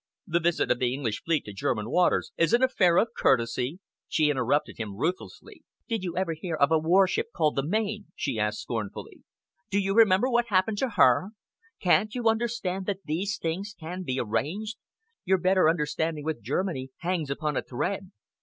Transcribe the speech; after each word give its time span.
The 0.25 0.39
visit 0.39 0.71
of 0.71 0.79
the 0.79 0.91
English 0.95 1.21
fleet 1.23 1.45
to 1.45 1.53
German 1.53 1.87
waters 1.91 2.31
is 2.35 2.53
an 2.53 2.63
affair 2.63 2.97
of 2.97 3.09
courtesy" 3.15 3.79
She 4.07 4.31
interrupted 4.31 4.79
him 4.79 4.95
ruthlessly. 4.95 5.63
"Did 5.87 6.03
you 6.03 6.17
ever 6.17 6.33
hear 6.33 6.55
of 6.55 6.71
a 6.71 6.79
warship 6.79 7.27
called 7.31 7.55
the 7.55 7.61
Maine?" 7.61 8.07
she 8.15 8.39
asked 8.39 8.61
scornfully. 8.61 9.21
"Do 9.69 9.77
you 9.77 9.93
remember 9.93 10.27
what 10.27 10.47
happened 10.47 10.79
to 10.79 10.89
her? 10.97 11.33
Can't 11.79 12.15
you 12.15 12.27
understand 12.27 12.87
that 12.87 13.03
these 13.05 13.37
things 13.37 13.75
can 13.79 14.01
be 14.01 14.19
arranged? 14.19 14.77
Your 15.23 15.37
better 15.37 15.69
understanding 15.69 16.23
with 16.23 16.41
Germany 16.41 16.89
hangs 17.01 17.29
upon 17.29 17.55
a 17.55 17.61
thread. 17.61 18.09